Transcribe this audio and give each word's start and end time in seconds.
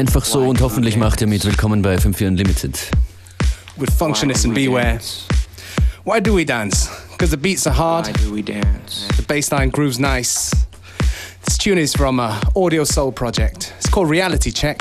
Einfach 0.00 0.24
so 0.24 0.48
und 0.48 0.62
hoffentlich 0.62 0.96
macht 0.96 1.20
ihr 1.20 1.26
mit. 1.26 1.44
Willkommen 1.44 1.82
bei 1.82 1.94
FM4 1.94 2.28
Unlimited. 2.28 2.90
With 3.76 3.90
Functionist 3.90 4.46
and 4.46 4.54
Beware. 4.54 4.98
Why 6.04 6.22
do 6.22 6.34
we 6.34 6.42
dance? 6.42 6.88
Because 7.10 7.30
the 7.30 7.36
beats 7.36 7.66
are 7.66 7.76
hard. 7.76 8.06
Why 8.06 8.12
do 8.14 8.32
we 8.32 8.40
dance? 8.40 9.06
The 9.18 9.22
bassline 9.22 9.70
grooves 9.70 9.98
nice. 9.98 10.52
This 11.44 11.58
tune 11.58 11.76
is 11.76 11.94
from 11.94 12.18
a 12.18 12.40
Audio 12.56 12.84
Soul 12.84 13.12
project. 13.12 13.74
It's 13.76 13.90
called 13.90 14.08
Reality 14.08 14.50
Check. 14.50 14.78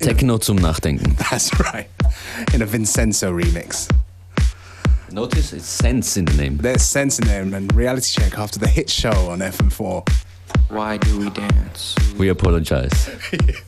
Techno 0.00 0.36
zum 0.36 0.58
Nachdenken. 0.58 1.16
That's 1.30 1.50
right. 1.58 1.88
In 2.52 2.60
a 2.60 2.66
Vincenzo 2.66 3.32
remix. 3.32 3.90
Notice 5.10 5.54
it's 5.54 5.64
sense 5.64 6.18
in 6.18 6.26
the 6.26 6.34
name. 6.34 6.58
There's 6.58 6.82
sense 6.82 7.18
in 7.18 7.26
there 7.26 7.40
and 7.40 7.74
Reality 7.74 8.20
Check 8.20 8.38
after 8.38 8.58
the 8.58 8.68
hit 8.68 8.90
show 8.90 9.30
on 9.30 9.38
FM4. 9.38 10.06
Why 10.68 10.98
do 10.98 11.18
we 11.20 11.30
dance? 11.30 11.96
We 12.18 12.28
apologize. 12.28 13.08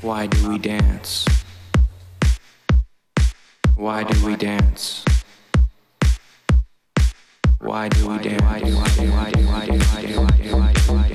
Why 0.00 0.28
do 0.28 0.48
we 0.48 0.58
dance? 0.58 1.26
Why 3.74 4.04
do 4.04 4.26
we 4.26 4.36
dance? 4.36 5.04
Why 7.58 7.88
do 7.88 8.08
we 8.08 8.18
dance? 8.18 8.40
Why 8.42 8.60
do 8.60 8.70
why 8.70 8.90
do 8.92 9.10
why 9.10 9.30
do 9.30 9.46
why 9.48 11.02
do 11.02 11.07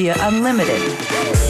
FM4 0.00 0.16
Unlimited. 0.28 1.49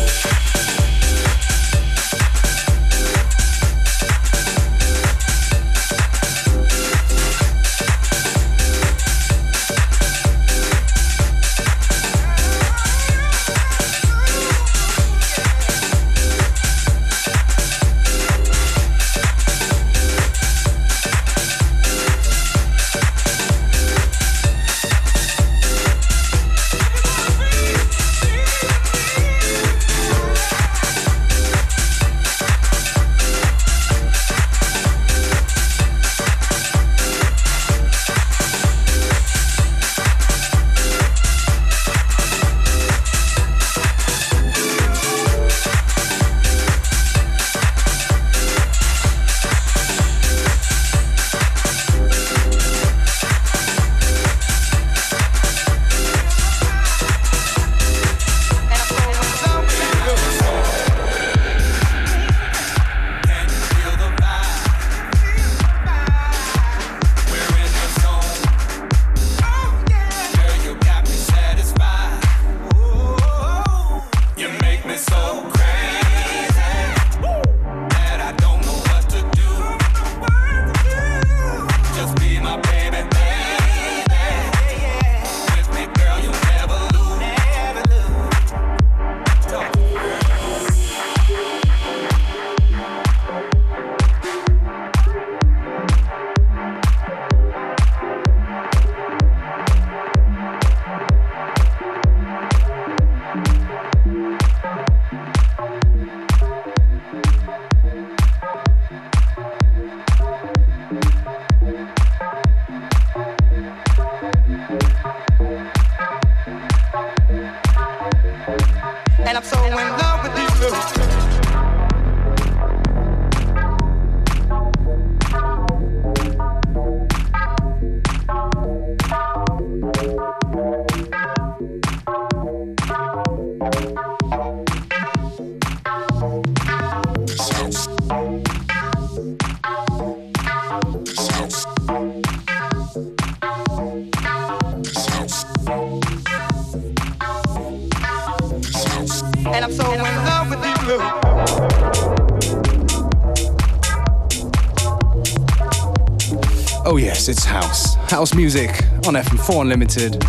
House 158.31 158.37
music 158.37 158.71
on 159.09 159.15
FM4 159.15 159.63
Unlimited. 159.63 160.23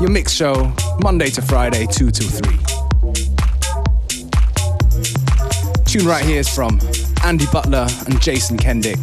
Your 0.00 0.10
mix 0.10 0.32
show, 0.32 0.72
Monday 1.00 1.28
to 1.30 1.40
Friday, 1.40 1.86
2 1.86 2.10
to 2.10 2.24
3. 2.24 2.58
Tune 5.84 6.04
right 6.06 6.24
here 6.24 6.40
is 6.40 6.48
from 6.48 6.80
Andy 7.22 7.46
Butler 7.52 7.86
and 8.06 8.20
Jason 8.20 8.56
Kendig. 8.56 8.98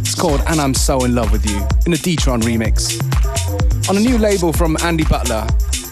It's 0.00 0.14
called 0.14 0.42
And 0.46 0.60
I'm 0.60 0.74
So 0.74 1.04
In 1.04 1.14
Love 1.14 1.32
With 1.32 1.44
You 1.50 1.56
in 1.86 1.92
a 1.92 1.96
Detron 1.96 2.40
remix. 2.42 3.00
On 3.88 3.96
a 3.96 4.00
new 4.00 4.18
label 4.18 4.52
from 4.52 4.76
Andy 4.84 5.04
Butler, 5.04 5.44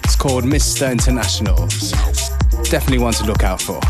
it's 0.04 0.14
called 0.14 0.44
Mr. 0.44 0.92
International. 0.92 1.56
Definitely 2.70 2.98
one 2.98 3.14
to 3.14 3.24
look 3.24 3.42
out 3.42 3.60
for. 3.60 3.80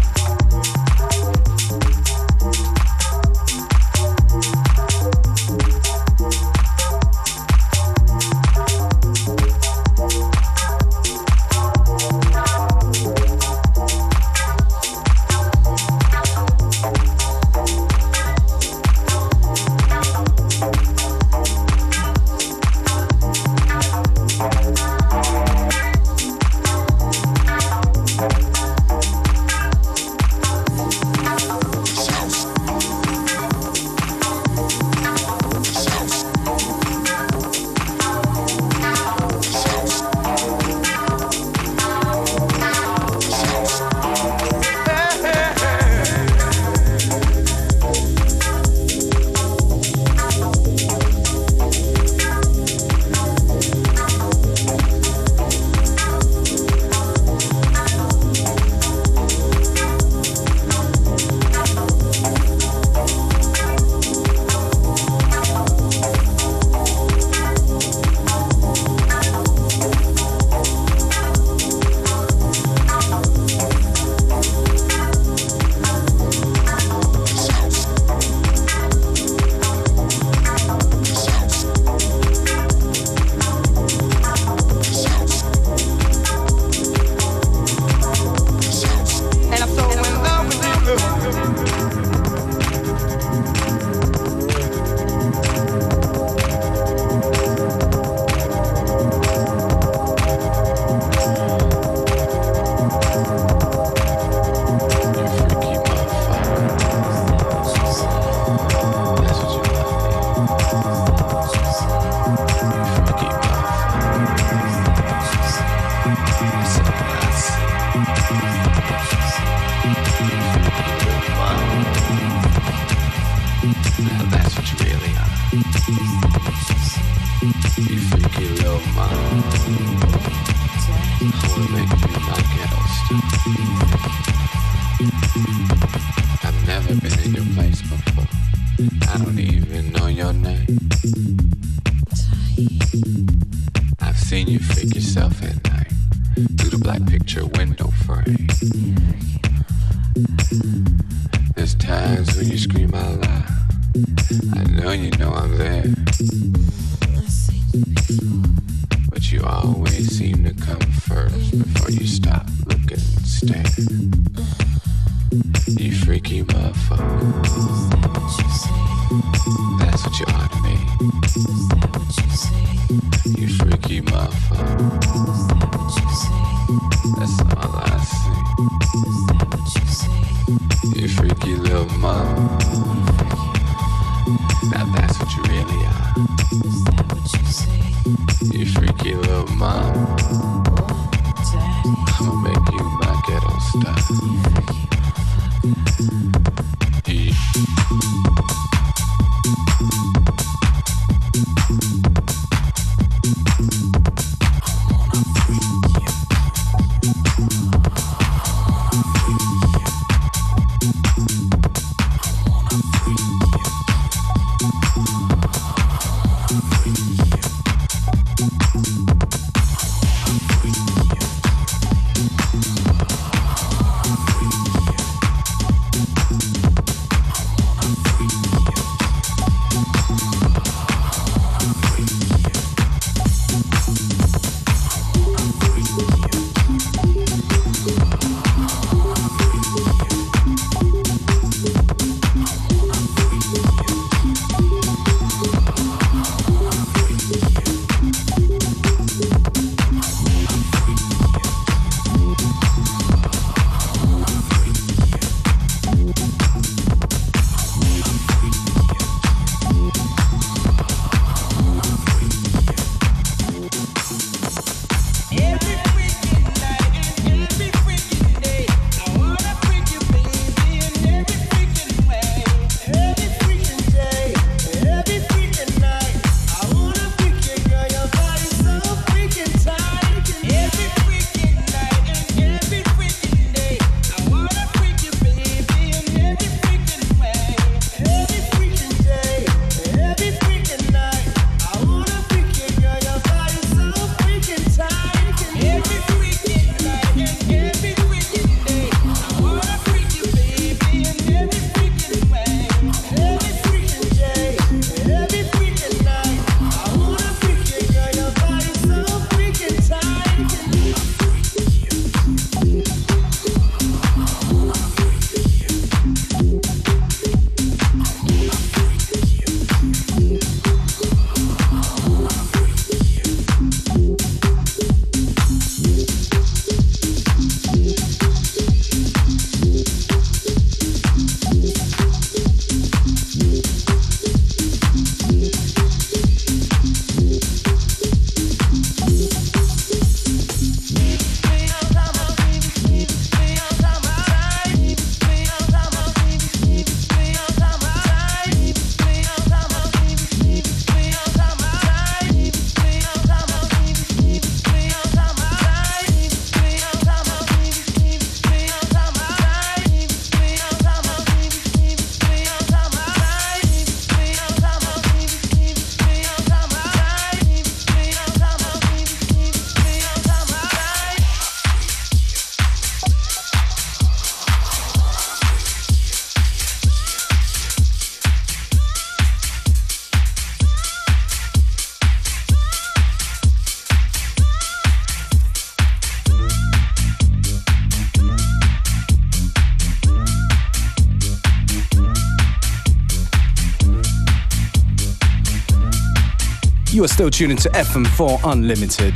Still 397.21 397.29
tuning 397.29 397.57
to 397.59 397.69
FM4 397.73 398.41
Unlimited. 398.51 399.15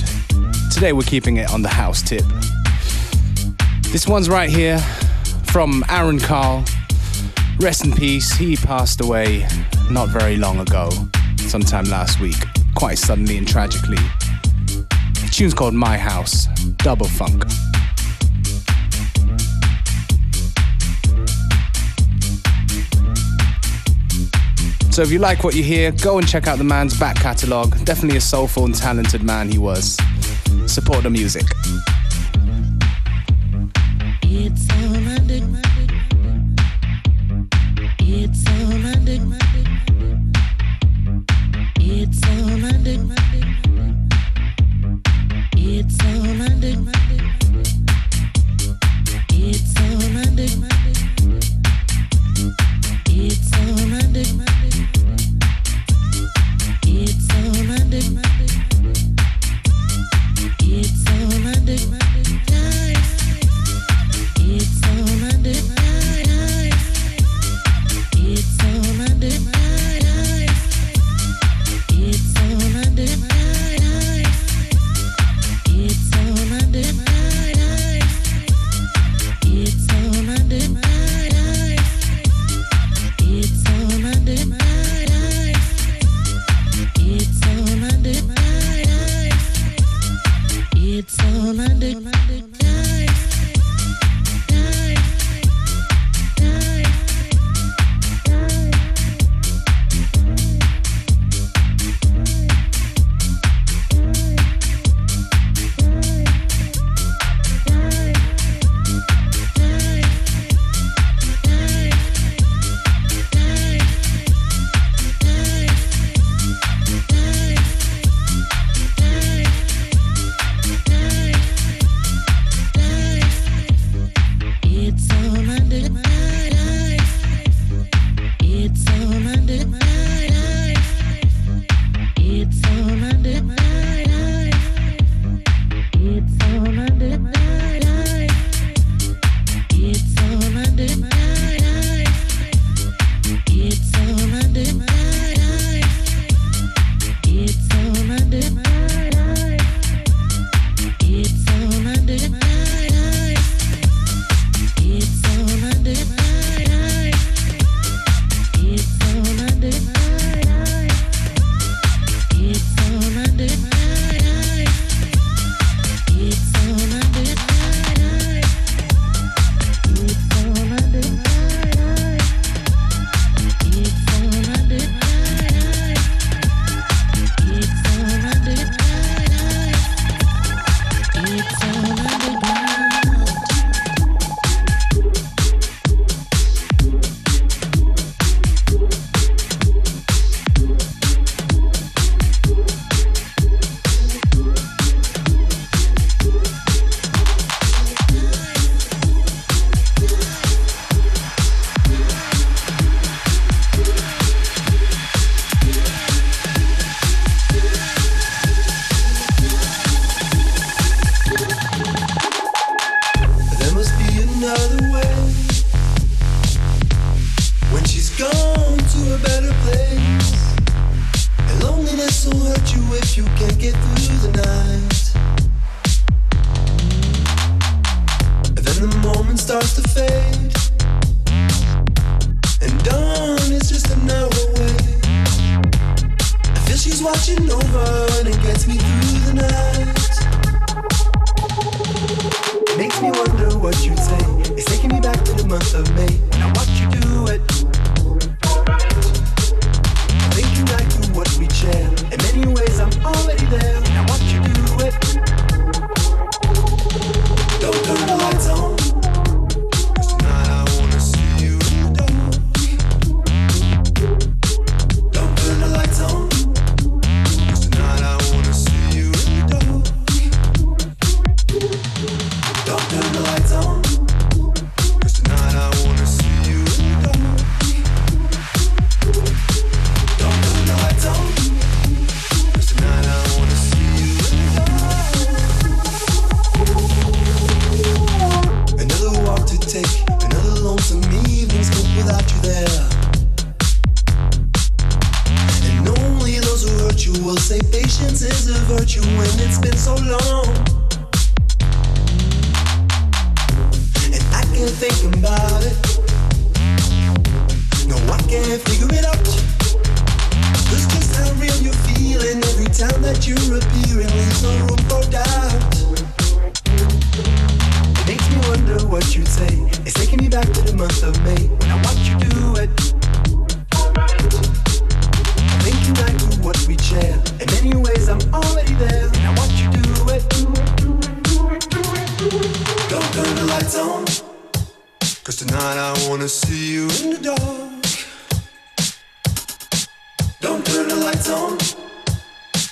Today 0.71 0.93
we're 0.93 1.01
keeping 1.05 1.39
it 1.39 1.51
on 1.51 1.63
the 1.63 1.71
house 1.71 2.03
tip. 2.03 2.23
This 3.93 4.07
one's 4.07 4.29
right 4.29 4.51
here 4.51 4.79
from 5.45 5.83
Aaron 5.89 6.21
Carl. 6.21 6.67
Rest 7.59 7.87
in 7.87 7.93
peace. 7.93 8.31
He 8.31 8.57
passed 8.57 9.01
away 9.01 9.49
not 9.91 10.11
very 10.11 10.37
long 10.37 10.61
ago, 10.61 10.91
sometime 11.47 11.87
last 11.87 12.21
week, 12.21 12.37
quite 12.75 12.99
suddenly 12.99 13.39
and 13.39 13.49
tragically. 13.49 13.97
The 13.97 15.31
tune's 15.33 15.55
called 15.55 15.73
My 15.73 15.97
House, 15.97 16.45
double 16.77 17.09
funk. 17.09 17.43
So 24.95 25.03
if 25.03 25.11
you 25.11 25.19
like 25.19 25.43
what 25.43 25.57
you 25.57 25.65
hear, 25.65 25.91
go 25.91 26.19
and 26.19 26.29
check 26.29 26.47
out 26.47 26.57
the 26.57 26.63
man's 26.63 26.97
back 26.97 27.17
catalogue. 27.17 27.85
Definitely 27.85 28.19
a 28.19 28.21
soulful 28.21 28.65
and 28.65 28.73
talented 28.73 29.25
man 29.25 29.49
he 29.49 29.59
was. 29.59 29.99
Support 30.67 31.03
the 31.03 31.11
music. 31.11 31.47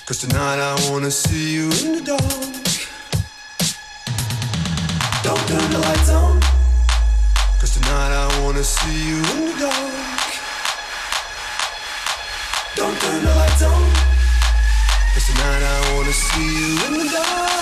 Cause 0.05 0.17
tonight 0.17 0.59
I 0.59 0.75
wanna 0.91 1.09
see 1.09 1.53
you 1.53 1.63
in 1.63 1.95
the 1.95 2.01
dark. 2.03 2.21
Don't 5.23 5.47
turn 5.47 5.71
the 5.71 5.79
lights 5.79 6.09
on. 6.09 6.41
Cause 7.57 7.75
tonight 7.75 8.11
I 8.11 8.41
wanna 8.43 8.65
see 8.65 9.07
you 9.07 9.15
in 9.15 9.45
the 9.45 9.55
dark. 9.59 10.33
Don't 12.75 12.99
turn 12.99 13.23
the 13.23 13.33
lights 13.33 13.63
on. 13.63 13.83
Cause 15.13 15.25
tonight 15.27 15.63
I 15.63 15.95
wanna 15.95 16.11
see 16.11 16.49
you 16.59 16.85
in 16.85 16.93
the 17.05 17.09
dark. 17.09 17.52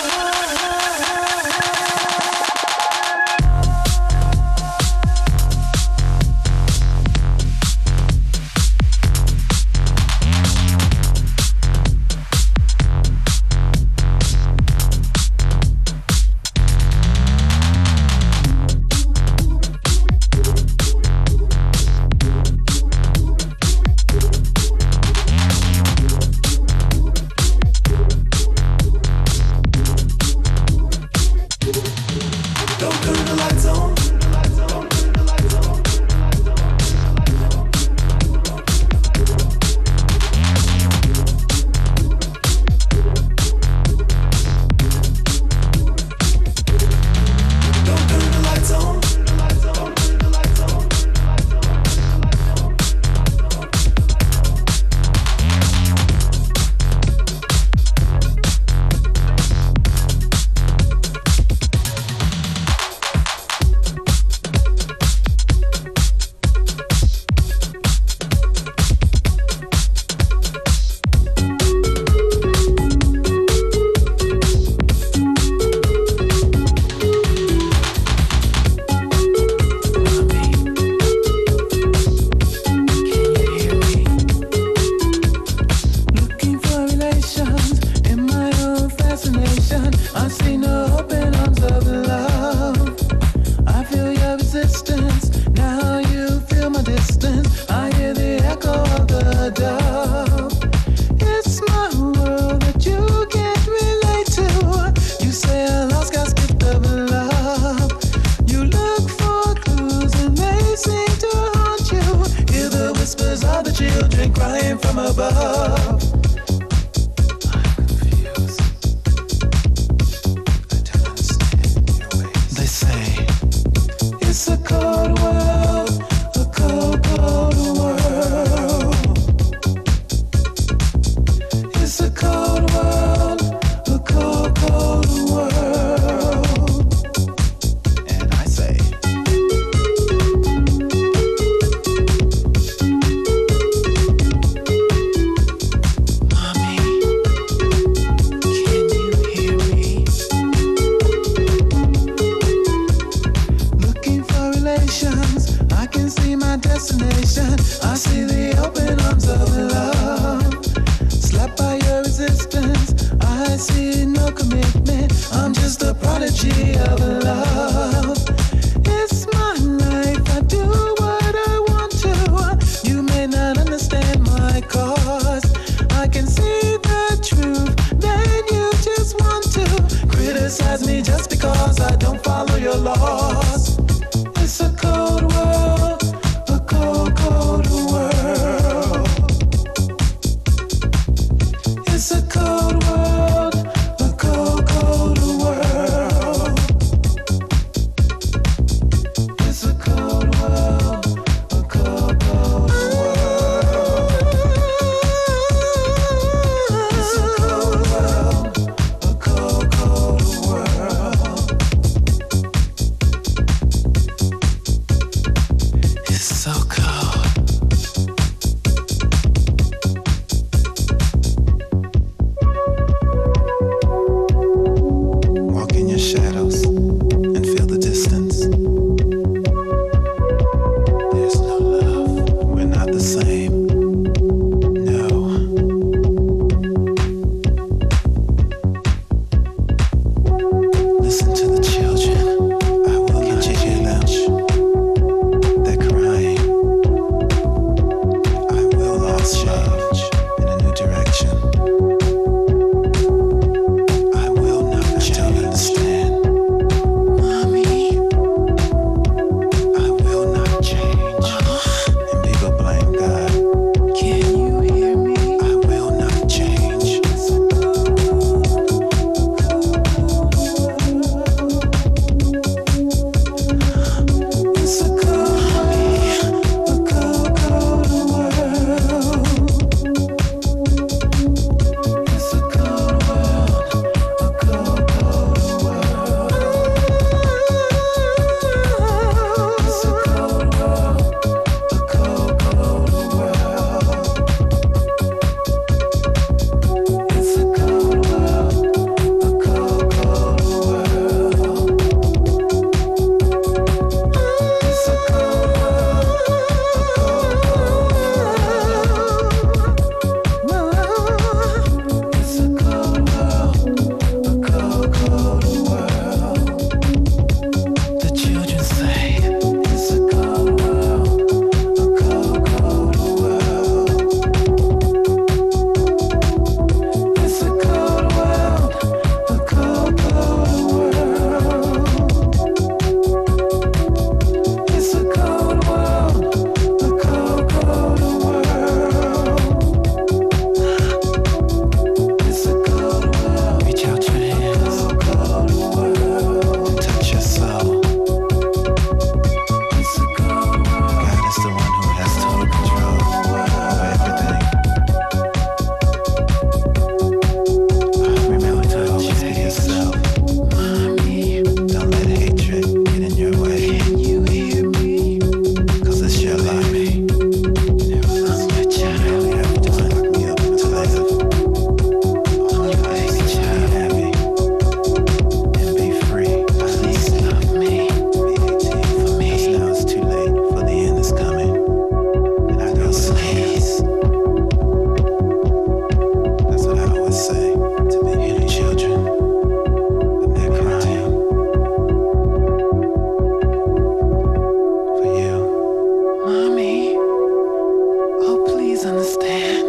please 398.82 398.90
understand? 398.90 399.68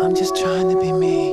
I'm 0.00 0.14
just 0.14 0.34
trying 0.36 0.70
to 0.70 0.80
be 0.80 0.92
me. 0.92 1.27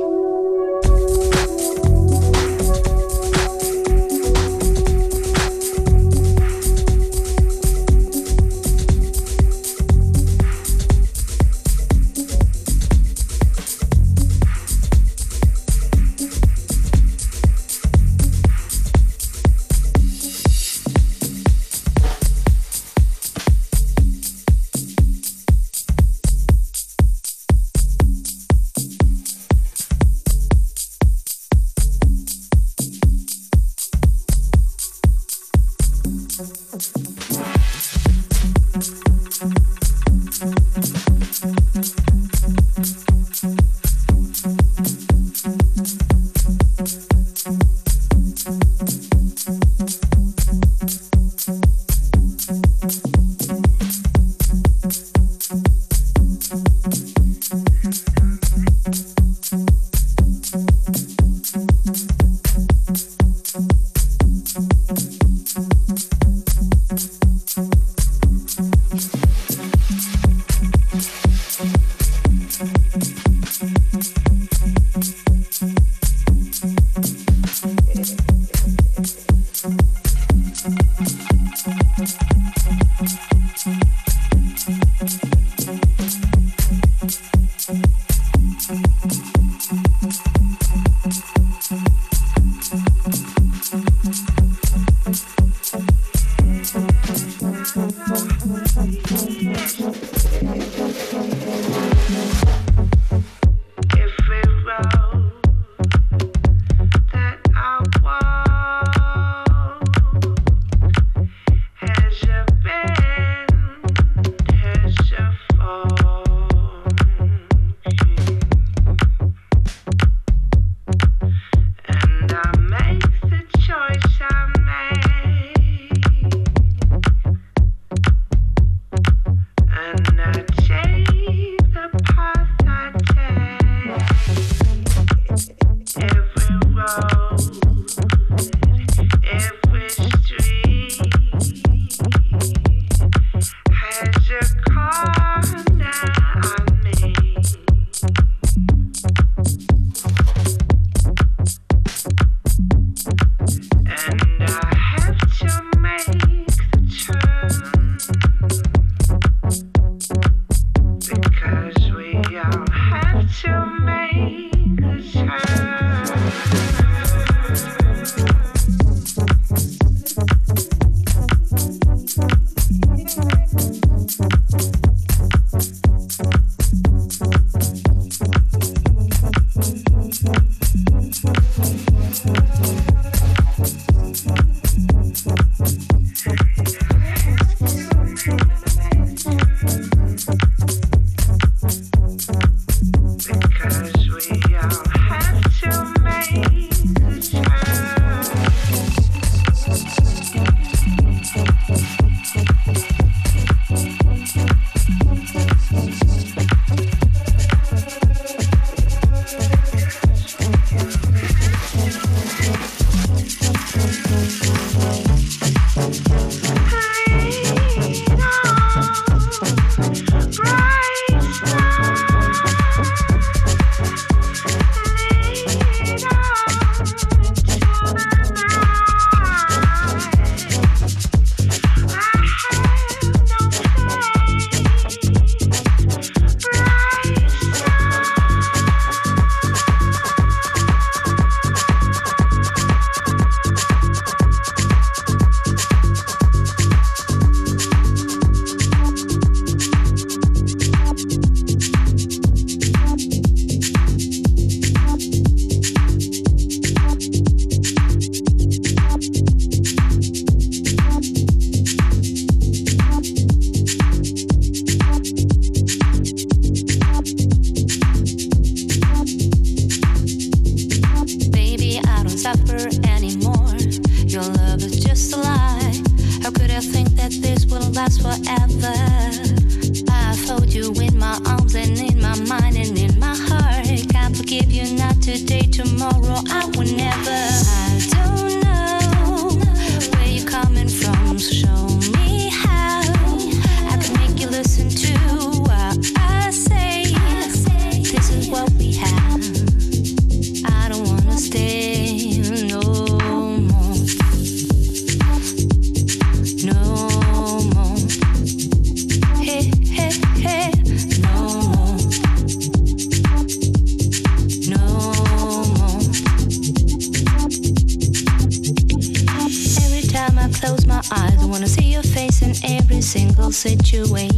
Situation. 323.46 324.15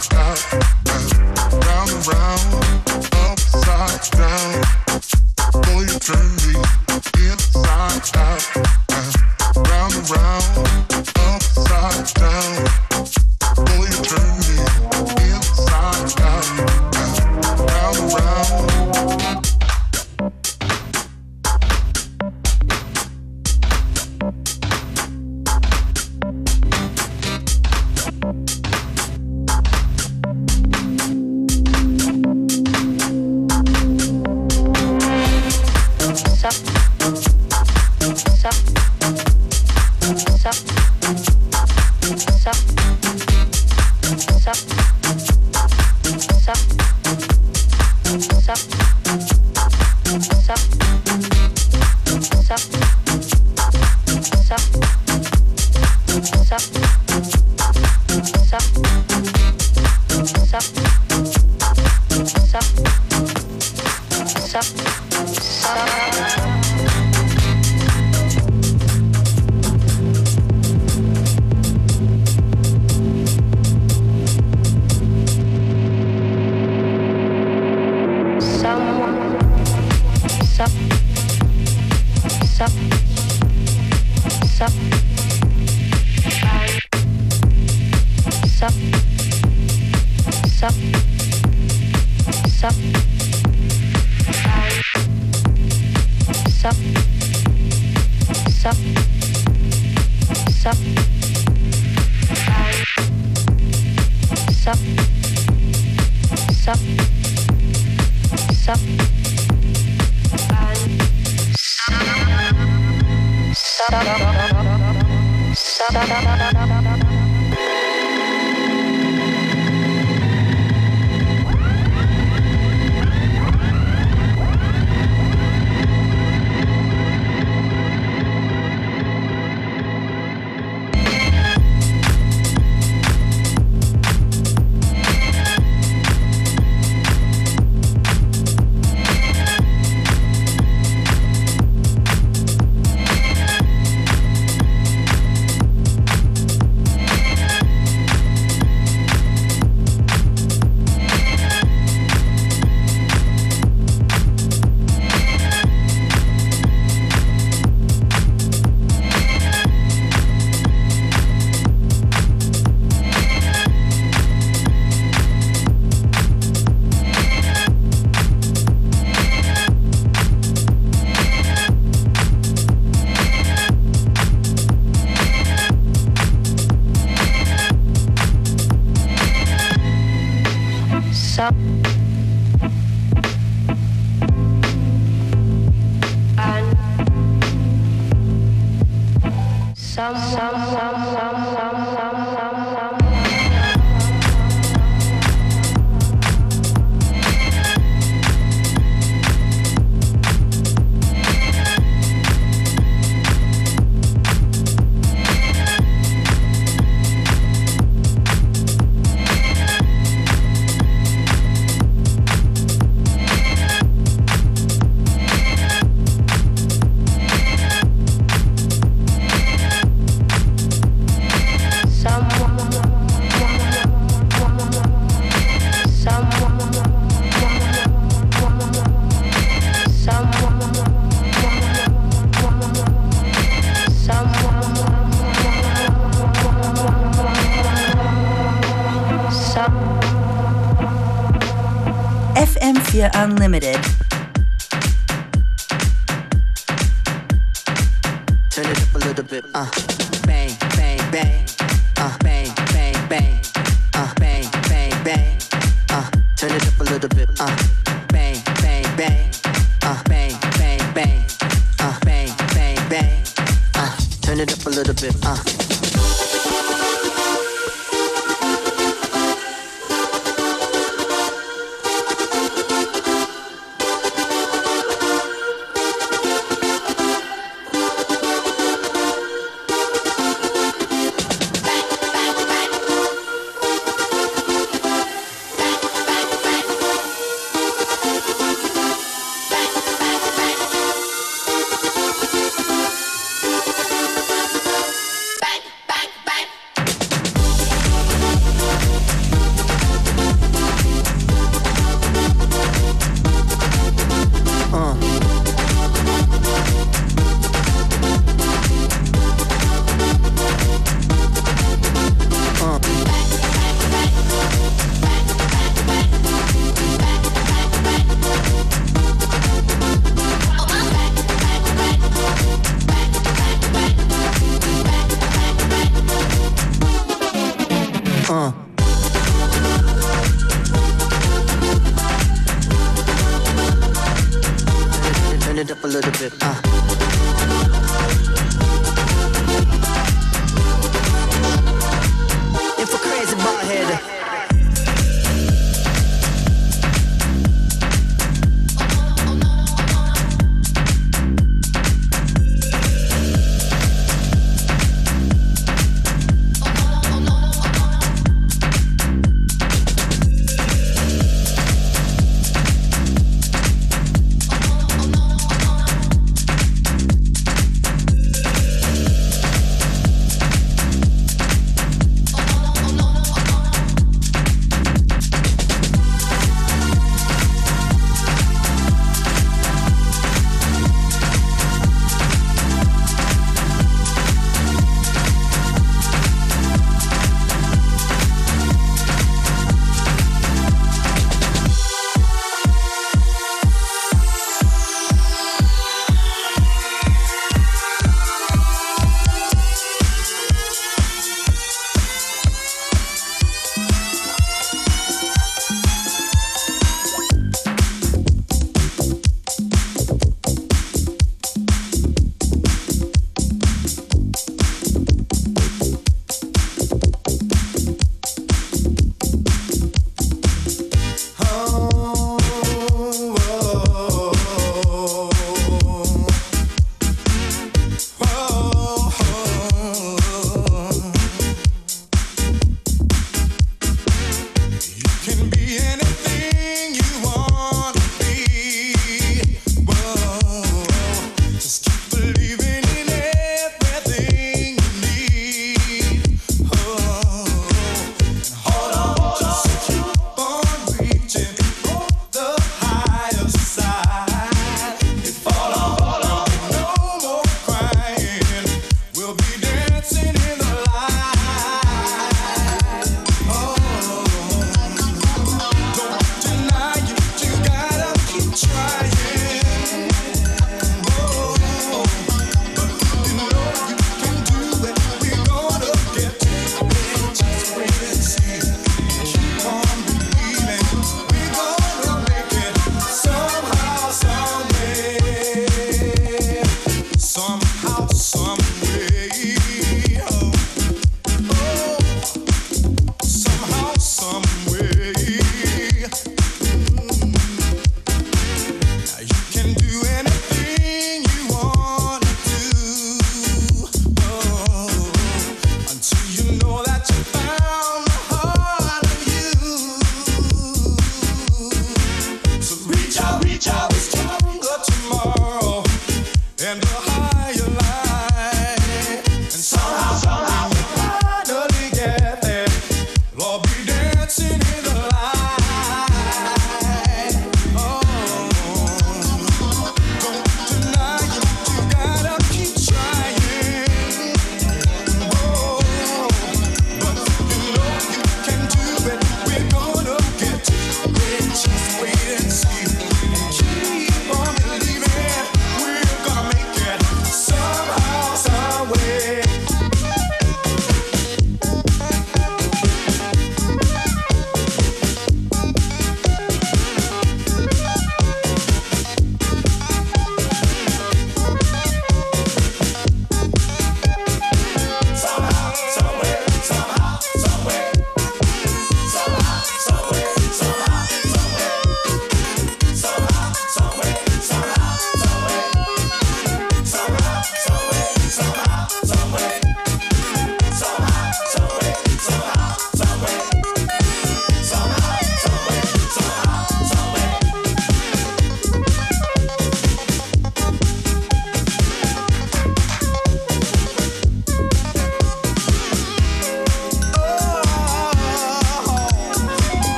stop. 0.00 0.79
Basta. 108.70 108.86
Basta. 115.90 116.59